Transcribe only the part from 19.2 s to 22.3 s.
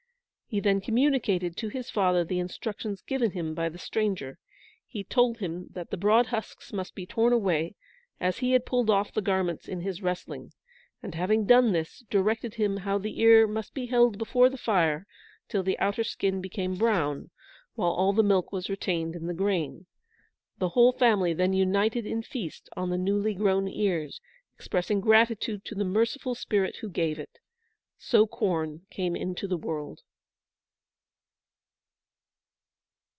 the grain. The whole family then united in